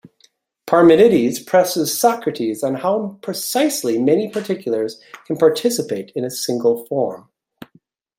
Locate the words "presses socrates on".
1.39-2.73